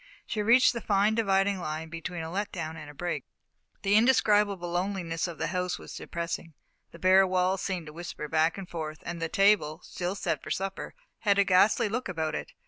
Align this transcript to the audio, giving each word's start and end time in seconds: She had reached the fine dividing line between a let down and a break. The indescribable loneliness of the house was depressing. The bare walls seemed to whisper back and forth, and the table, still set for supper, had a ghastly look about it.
She 0.25 0.39
had 0.39 0.47
reached 0.47 0.73
the 0.73 0.81
fine 0.81 1.13
dividing 1.13 1.59
line 1.59 1.89
between 1.89 2.23
a 2.23 2.31
let 2.31 2.51
down 2.51 2.75
and 2.75 2.89
a 2.89 2.93
break. 2.95 3.23
The 3.83 3.93
indescribable 3.93 4.71
loneliness 4.71 5.27
of 5.27 5.37
the 5.37 5.45
house 5.53 5.77
was 5.77 5.93
depressing. 5.93 6.55
The 6.89 6.97
bare 6.97 7.27
walls 7.27 7.61
seemed 7.61 7.85
to 7.85 7.93
whisper 7.93 8.27
back 8.27 8.57
and 8.57 8.67
forth, 8.67 9.03
and 9.05 9.21
the 9.21 9.29
table, 9.29 9.79
still 9.83 10.15
set 10.15 10.41
for 10.41 10.49
supper, 10.49 10.95
had 11.19 11.37
a 11.37 11.43
ghastly 11.43 11.87
look 11.87 12.09
about 12.09 12.33
it. 12.33 12.51